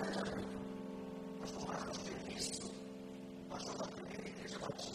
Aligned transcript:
Nós 0.00 1.50
formamos 1.50 1.98
serviço, 1.98 2.72
nós 3.50 3.62
somos 3.62 3.80
a 3.82 3.86
primeira 3.88 4.28
igreja 4.28 4.58
batista. 4.58 4.89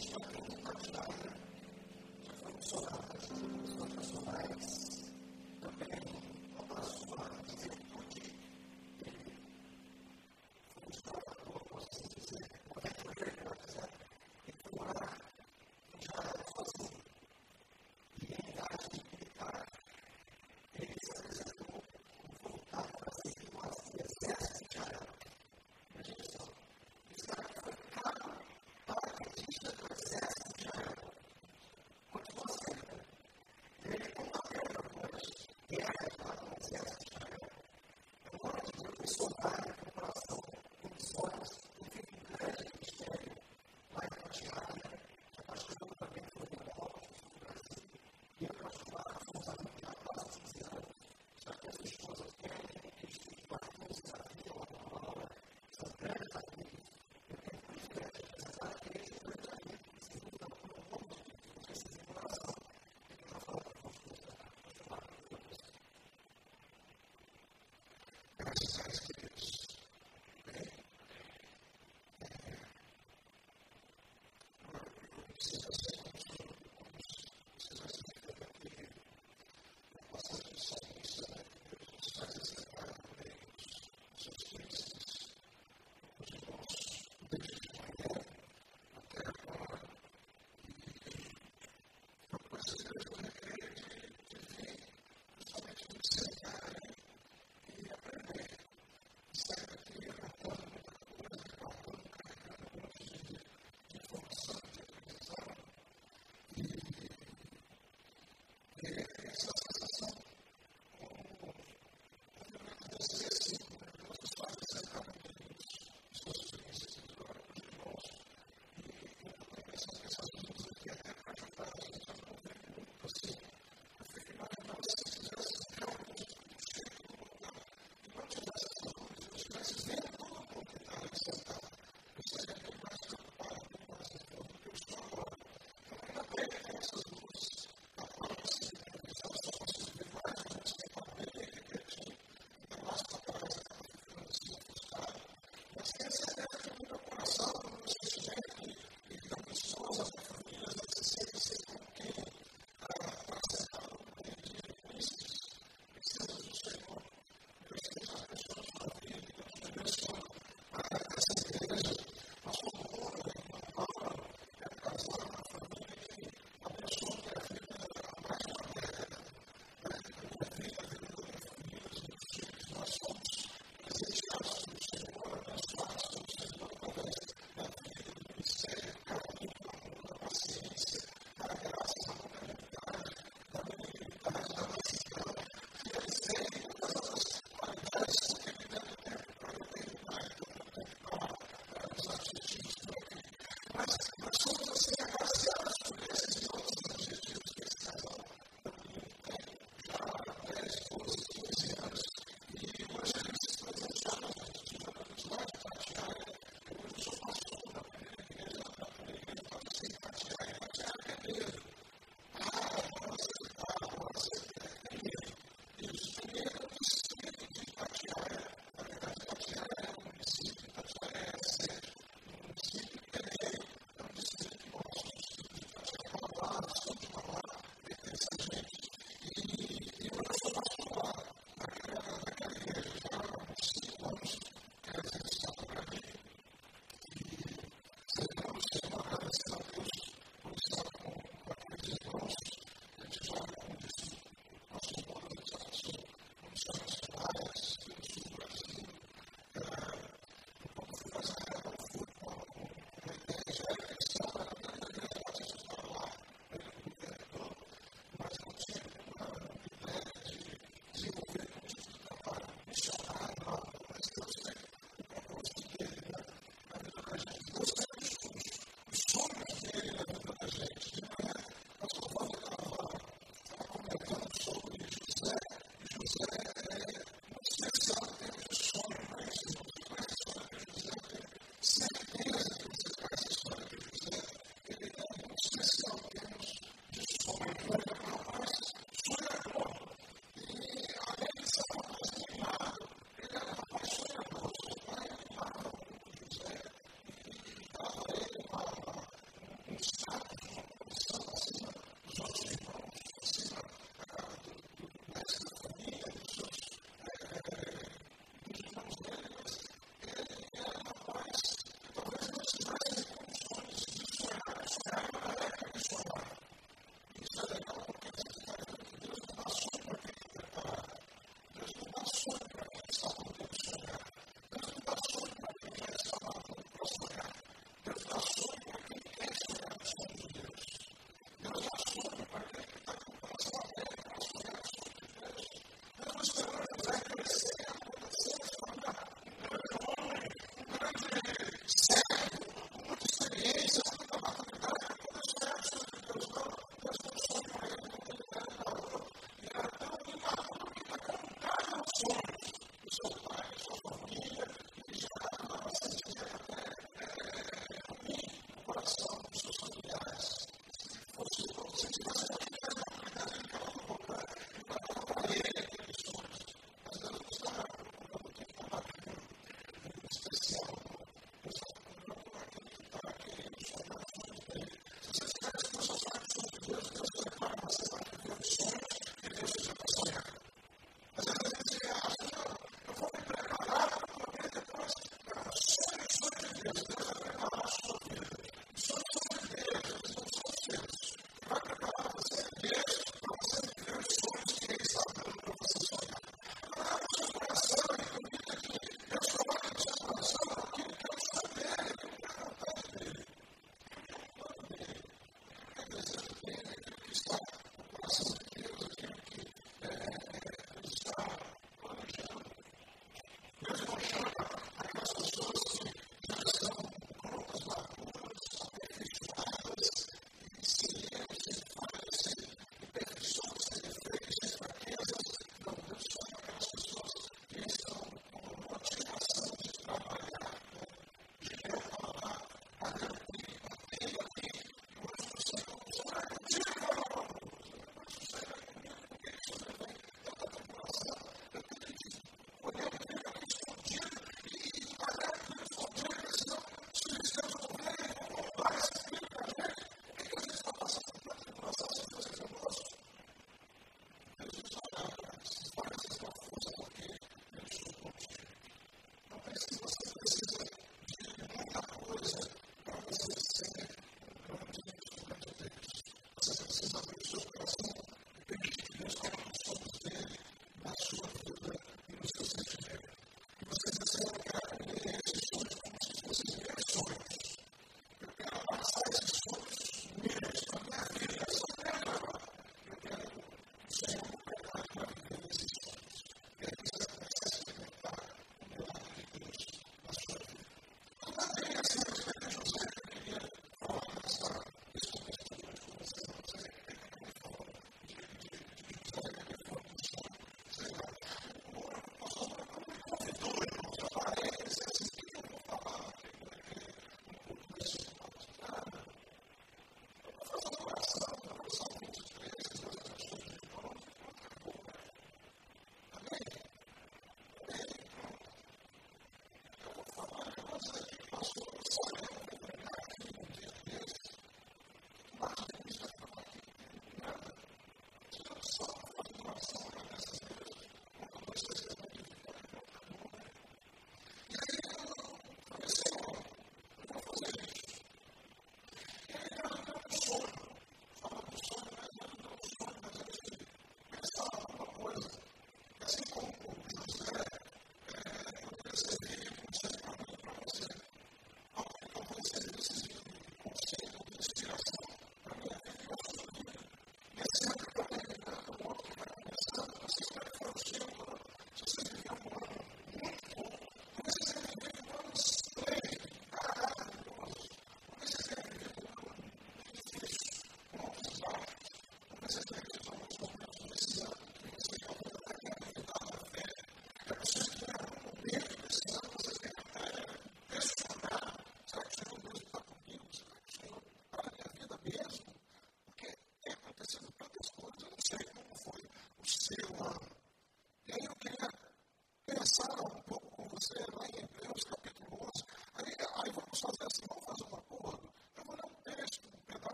exercise. 68.61 68.95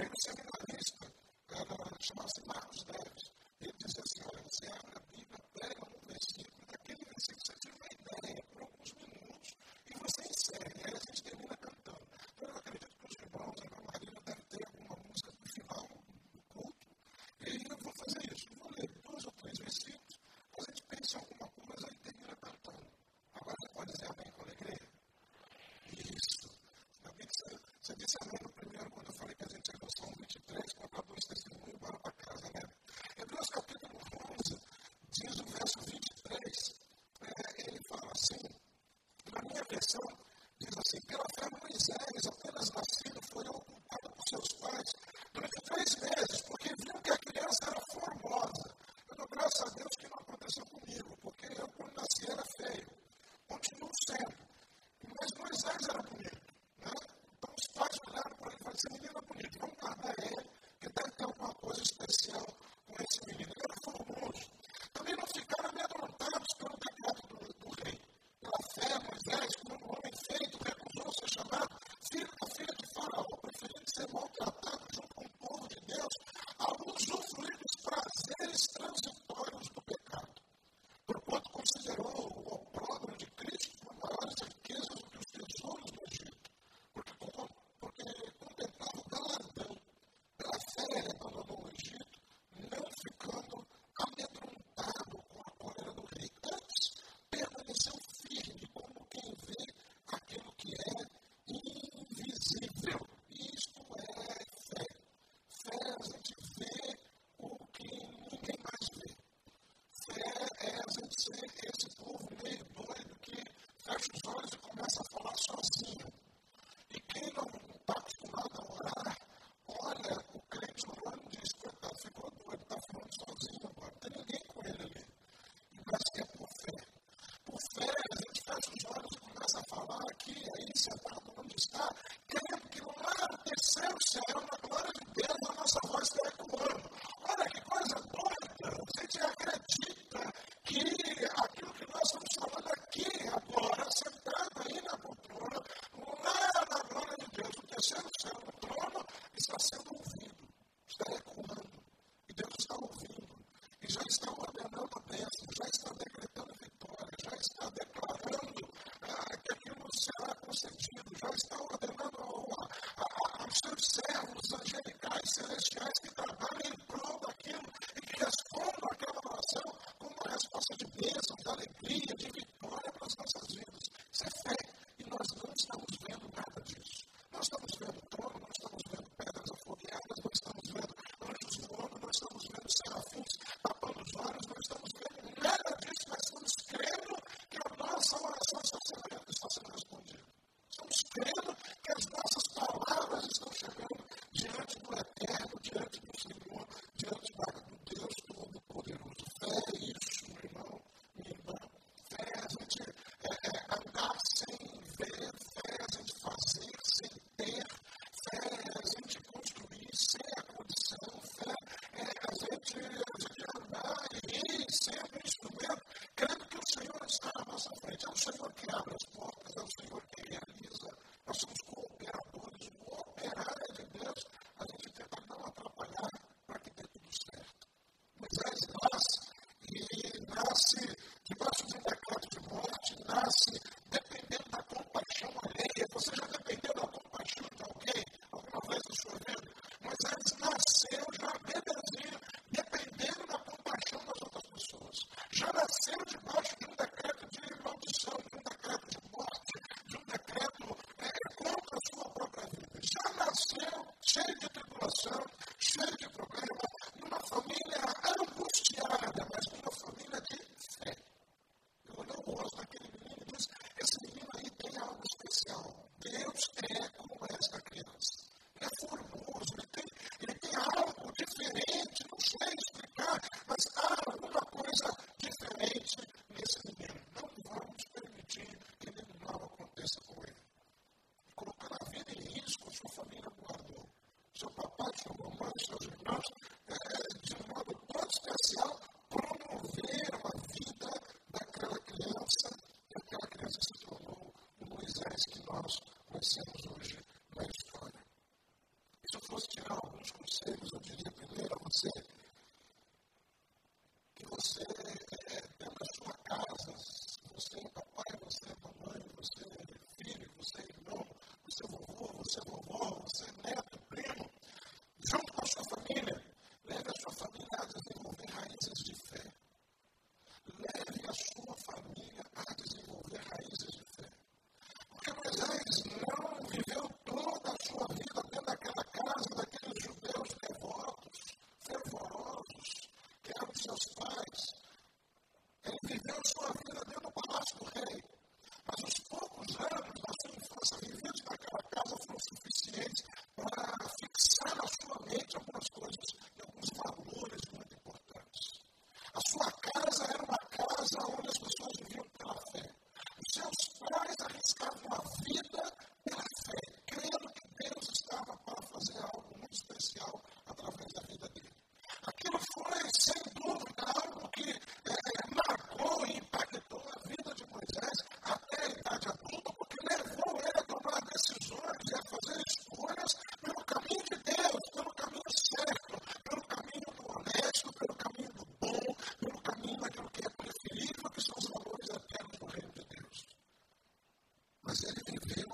Deus 0.00 0.24
é 0.28 0.40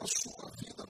sua 0.06 0.50
vida. 0.58 0.85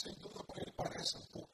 sem 0.00 0.14
dúvida 0.14 0.42
para 0.44 0.62
ele 0.62 0.72
parece 0.72 1.18
um 1.18 1.26
pouco 1.26 1.49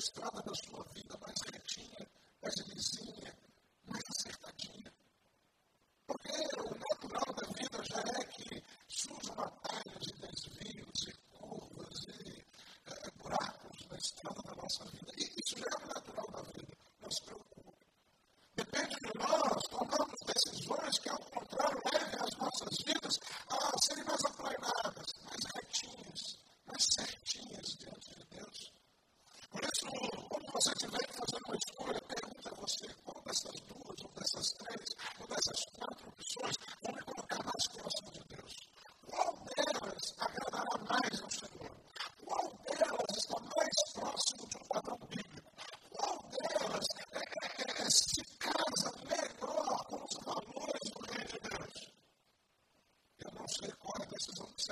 estrada 0.00 0.42
das 0.46 0.69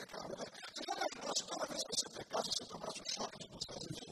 pecado. 0.00 0.36
Né? 0.36 0.44
Você 0.74 0.84
já 0.84 0.94
imaginou, 0.94 1.62
às 1.62 1.68
vezes, 1.68 1.84
você 1.90 2.08
pecar, 2.18 2.42
se 2.44 2.50
você 2.52 2.64
tomasse 2.66 3.00
um 3.00 3.14
choque 3.14 3.38
de 3.38 3.48
consciência 3.48 4.09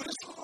What 0.00 0.08
is 0.08 0.39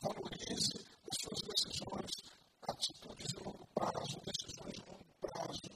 valorize 0.00 0.88
suas 1.20 1.40
decisões, 1.42 2.10
atitude 2.62 3.24
para 3.74 4.00
as 4.00 4.12
decisões 4.24 4.78
longo 4.86 5.06
prazo, 5.20 5.70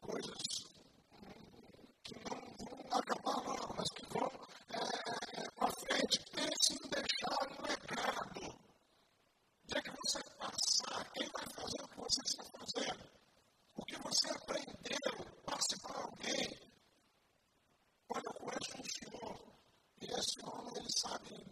coisas 0.00 0.42
que 2.04 2.14
não 2.24 2.98
acabam, 2.98 3.74
mas 3.76 3.88
que 3.90 4.06
vão 4.12 4.30
eh, 4.70 5.50
para 5.56 5.72
frente 5.80 6.18
sem 6.62 6.78
deixar 6.90 7.48
no 7.50 7.62
mercado. 7.62 8.40
O 9.64 9.82
que 9.82 9.90
você 9.90 10.20
faz? 10.38 10.60
Quem 11.14 11.28
vai 11.28 11.46
fazer 11.54 11.82
o 11.82 11.88
que 11.88 11.96
você 11.96 12.20
está 12.26 12.44
fazendo? 12.58 13.10
O 13.76 13.84
que 13.84 13.96
você 14.02 14.30
aprendeu 14.30 15.42
para 15.44 15.58
se 15.60 15.80
parar 15.80 16.04
alguém 16.04 16.62
quando 18.08 18.34
conhece 18.34 18.70
um 18.78 18.84
senhor 18.84 19.52
e 20.00 20.04
esse 20.04 20.32
senhor 20.34 20.76
ele 20.76 20.92
sabe 20.98 21.51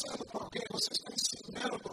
conversando 0.00 0.24
com 0.26 0.38
alguém, 0.38 0.62
vocês 0.70 0.98
estão 0.98 1.14
ensinando 1.14 1.89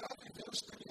God 0.00 0.16
reveals 0.24 0.62
through 0.62 0.83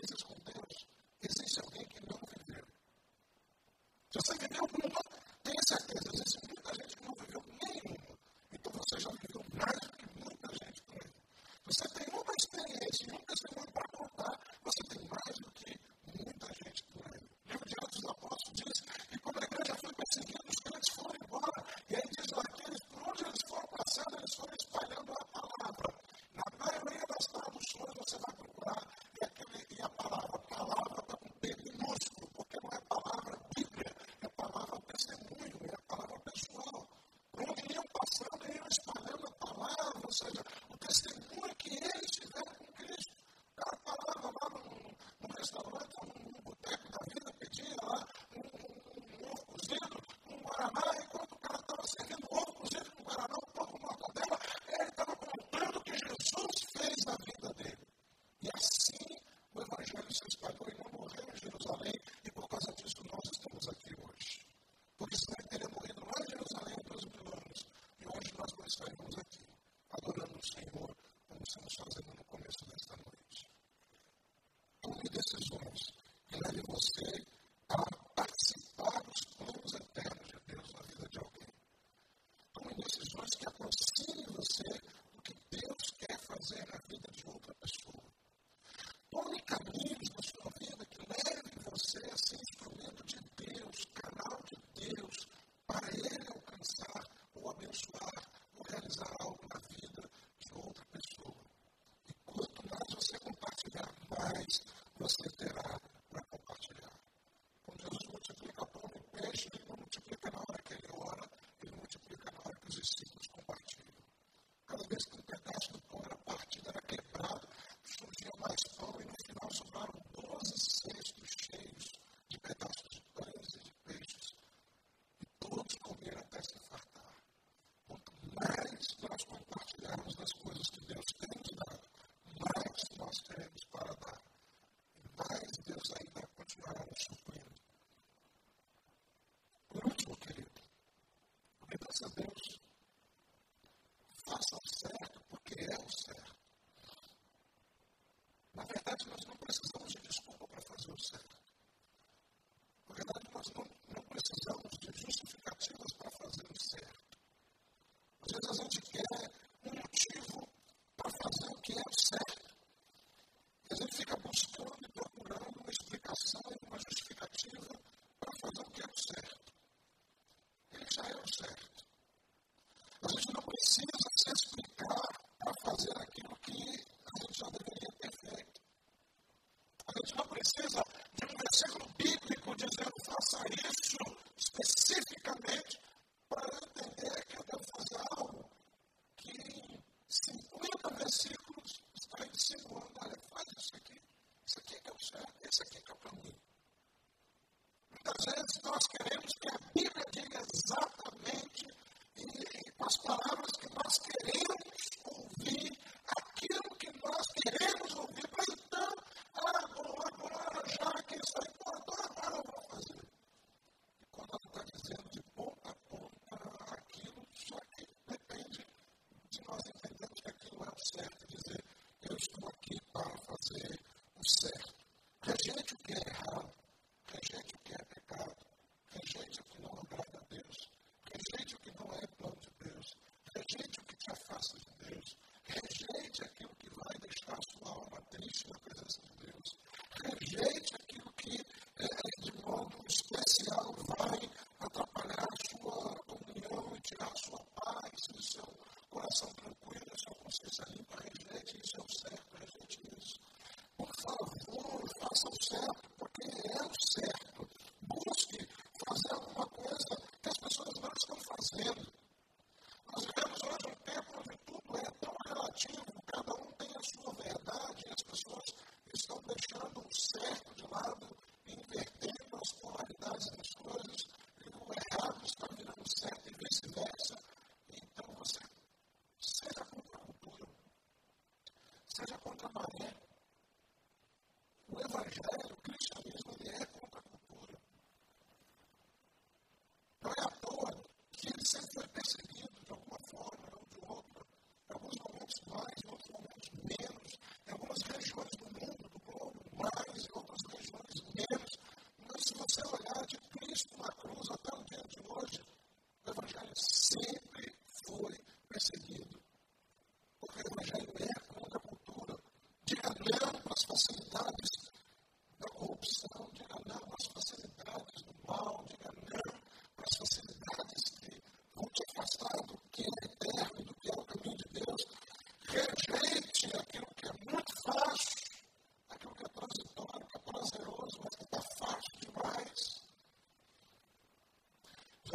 seja 282.05 282.17
contra 282.17 282.52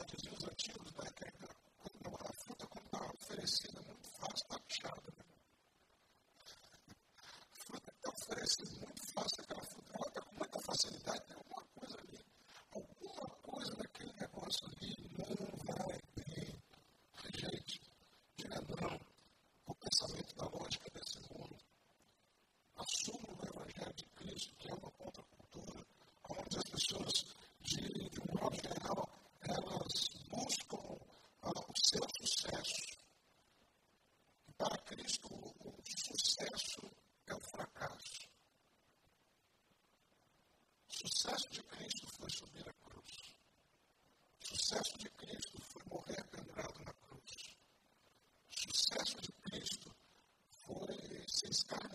modos 0.09 0.25
e 0.25 0.29
os 0.31 0.45
antigos, 0.45 0.93
da 0.93 1.05
eterna, 1.05 1.49
ainda 1.85 2.11
quando 2.11 2.33
fruta 2.33 2.67
quando 2.67 2.87
está 2.87 3.13
oferecida 3.13 3.81
muito 3.83 4.09
fácil, 4.09 4.35
está 4.37 4.59
pichada. 4.61 5.18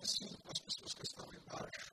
preciso 0.04 0.38
que 0.38 0.52
as 0.52 0.60
pessoas 0.60 0.94
que 0.94 1.04
estão 1.04 1.26
embaixo. 1.34 1.93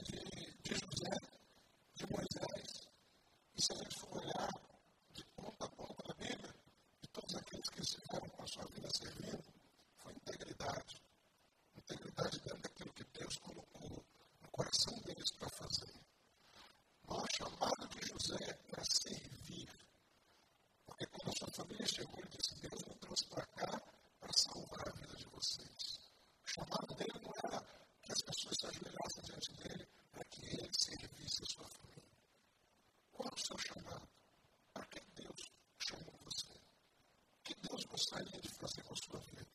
gostaria 38.01 38.41
de 38.41 38.49
fazer 38.49 38.81
com 38.81 38.93
a 38.93 38.97
sua 38.97 39.19
vida. 39.19 39.47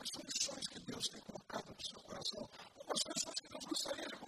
As 0.00 0.08
soluções 0.10 0.68
que 0.68 0.80
Deus 0.80 1.04
tem 1.08 1.20
colocado 1.20 1.70
no 1.70 1.86
seu 1.86 2.00
coração, 2.00 2.48
algumas 2.74 3.02
pessoas 3.04 3.34
que 3.40 3.48
Deus 3.48 3.64
gostaria 3.64 4.06
de 4.06 4.25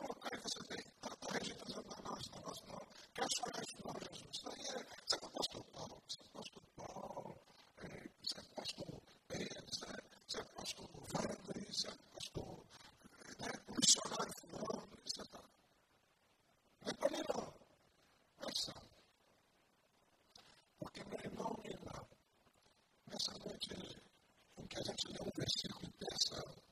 a 24.79 24.83
gente 24.83 25.09
lê 25.13 25.19
um 25.21 25.31
versículo 25.37 25.89
e 25.89 25.93
pensa, 25.99 26.68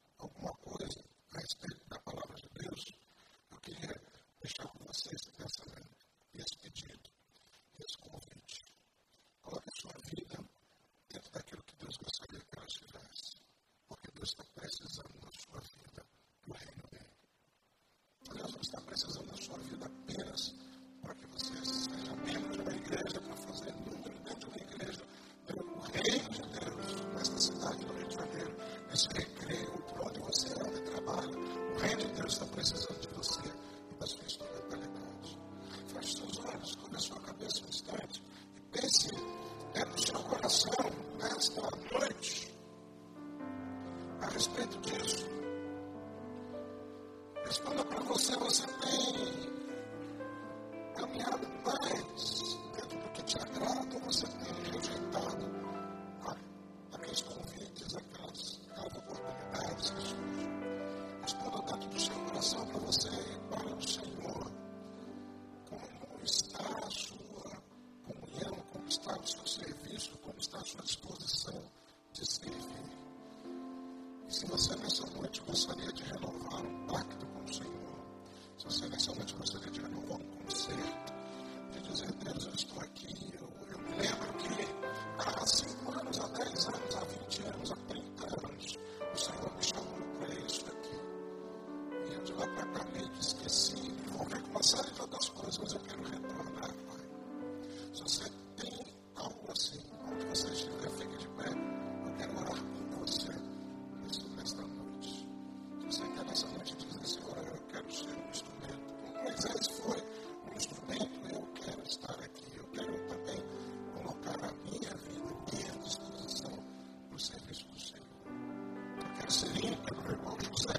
parceria 119.37 119.77
pelo 119.77 120.03
meu 120.03 120.13
irmão 120.13 120.37
José. 120.41 120.75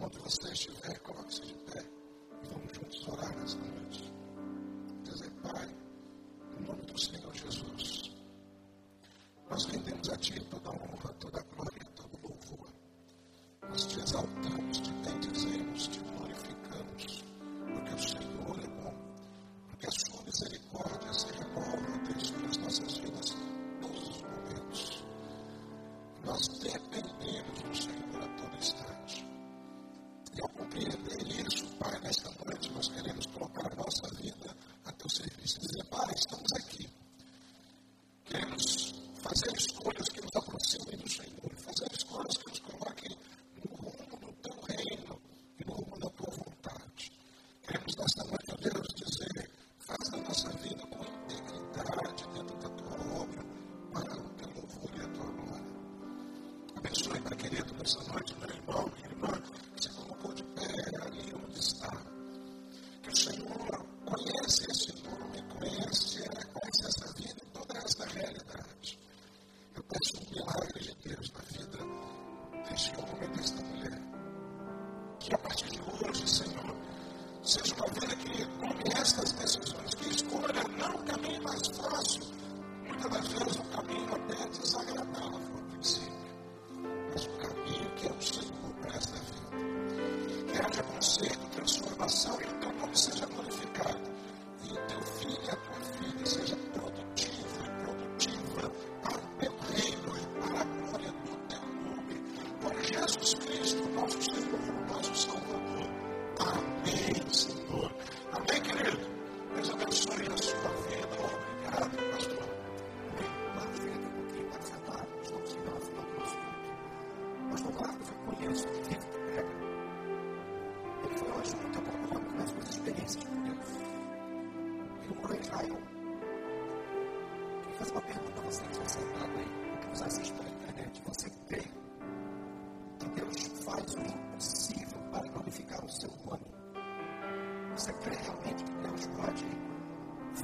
Onde 0.00 0.18
você 0.18 0.52
estiver, 0.52 0.98
coloque-se 1.00 1.42
de 1.42 1.54
pé 1.54 1.84
e 2.42 2.48
vamos 2.48 2.72
juntos 2.72 3.08
orar 3.08 3.36
nessa 3.36 3.58
noite. 3.58 4.14
Dizer, 5.02 5.30
Pai, 5.42 5.68
em 6.58 6.62
nome 6.62 6.86
do 6.86 6.98
Senhor 6.98 7.34
Jesus. 7.34 7.61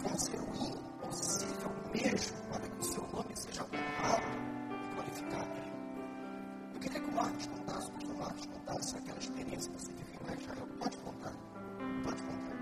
fazer 0.02 0.38
o 0.40 0.54
impossível 0.54 1.70
mesmo 1.92 2.36
para 2.50 2.68
que 2.68 2.78
o 2.78 2.82
seu 2.82 3.02
nome 3.08 3.36
seja 3.36 3.62
honrado 3.62 4.26
e 4.70 4.94
glorificado. 4.94 5.50
Eu 6.74 6.80
queria 6.80 7.00
que 7.00 7.10
o 7.10 7.12
Marcos 7.12 7.46
contasse, 7.46 7.88
o 7.88 7.92
pastor 7.92 8.16
Marcos 8.16 8.46
contasse 8.46 8.96
aquela 8.96 9.18
experiência 9.18 9.72
que 9.72 9.80
você 9.80 9.92
viveu 9.92 10.34
em 10.34 10.40
Israel. 10.40 10.68
Pode 10.78 10.96
contar, 10.98 11.32
pode 12.04 12.22
contar. 12.22 12.56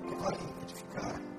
Porque 0.00 0.14
vai 0.16 0.62
edificar. 0.62 1.29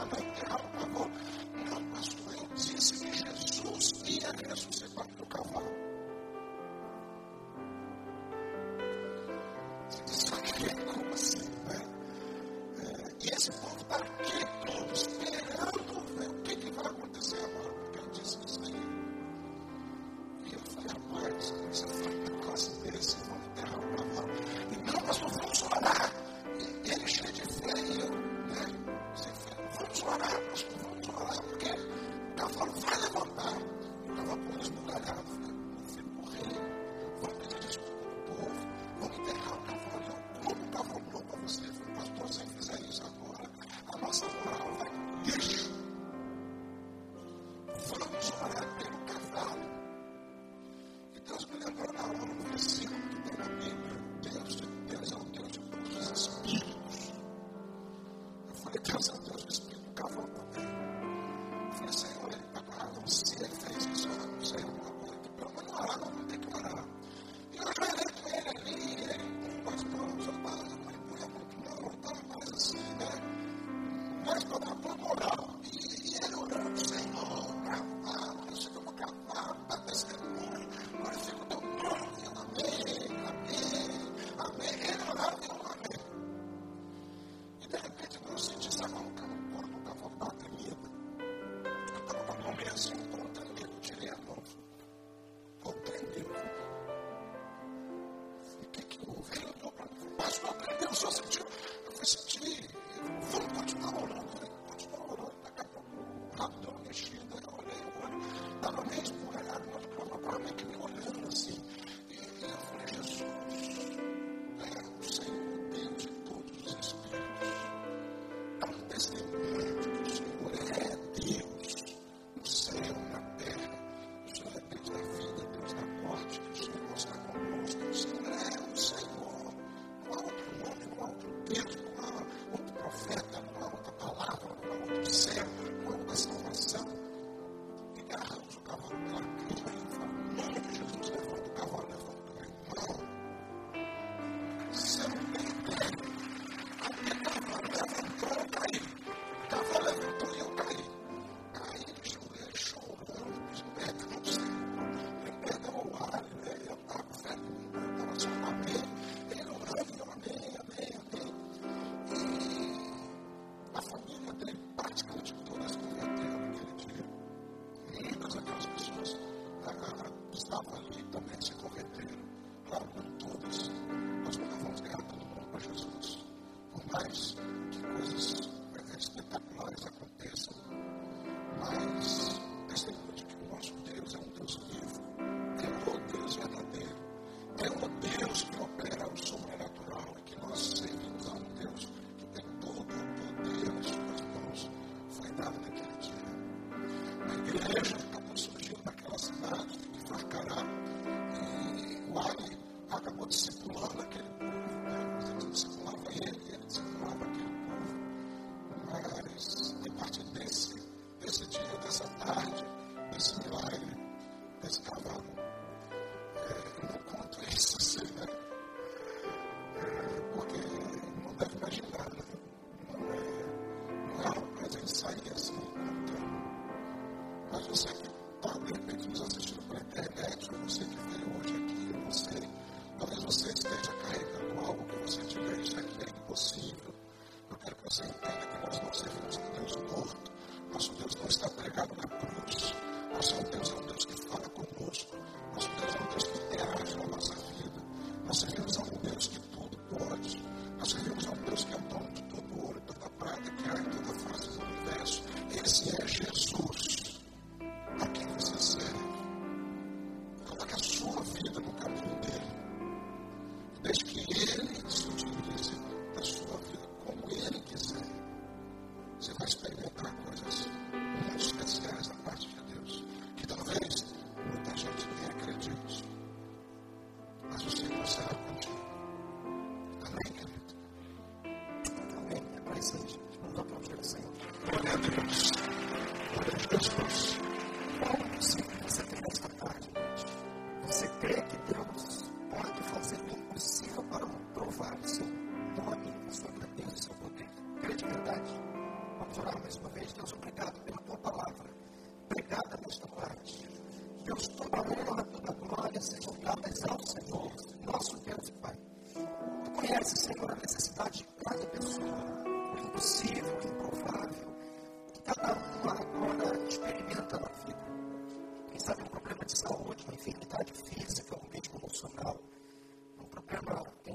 Father, 0.00 0.22
help 0.48 0.62
people 0.78 1.10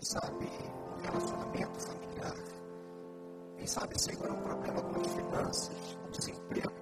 sabe, 0.06 0.46
um 0.46 1.02
relacionamento 1.02 1.80
familiar, 1.80 2.36
quem 3.58 3.66
sabe 3.66 4.00
segura 4.00 4.30
é 4.30 4.34
um 4.34 4.42
problema 4.44 4.82
com 4.84 5.02
as 5.02 5.14
finanças, 5.14 5.98
um 6.06 6.12
desemprego. 6.12 6.75